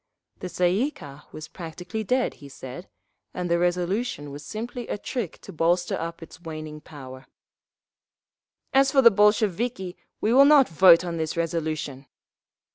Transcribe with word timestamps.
The 0.39 0.47
Tsay 0.47 0.71
ee 0.73 0.89
kah 0.89 1.27
was 1.31 1.47
practically 1.47 2.03
dead, 2.03 2.33
he 2.41 2.49
said, 2.49 2.89
and 3.35 3.51
the 3.51 3.59
resolution 3.59 4.31
was 4.31 4.43
simply 4.43 4.87
a 4.87 4.97
trick 4.97 5.37
to 5.41 5.53
bolster 5.53 5.93
up 5.95 6.23
its 6.23 6.41
waning 6.41 6.81
power…. 6.81 7.27
"As 8.73 8.91
for 8.91 8.97
us, 9.05 9.09
Bolsheviki, 9.11 9.95
we 10.19 10.33
will 10.33 10.45
not 10.45 10.67
vote 10.67 11.05
on 11.05 11.17
this 11.17 11.37
resolution!" 11.37 12.07